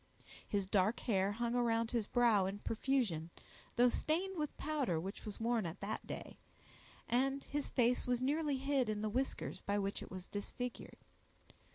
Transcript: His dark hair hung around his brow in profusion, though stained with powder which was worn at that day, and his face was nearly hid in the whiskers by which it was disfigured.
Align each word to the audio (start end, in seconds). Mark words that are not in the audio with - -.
His 0.47 0.65
dark 0.65 1.01
hair 1.01 1.33
hung 1.33 1.53
around 1.53 1.91
his 1.91 2.07
brow 2.07 2.47
in 2.47 2.57
profusion, 2.57 3.29
though 3.75 3.89
stained 3.89 4.35
with 4.35 4.57
powder 4.57 4.99
which 4.99 5.25
was 5.25 5.39
worn 5.39 5.67
at 5.67 5.79
that 5.81 6.07
day, 6.07 6.39
and 7.07 7.43
his 7.43 7.69
face 7.69 8.07
was 8.07 8.19
nearly 8.19 8.57
hid 8.57 8.89
in 8.89 9.03
the 9.03 9.09
whiskers 9.09 9.61
by 9.61 9.77
which 9.77 10.01
it 10.01 10.09
was 10.09 10.27
disfigured. 10.27 10.97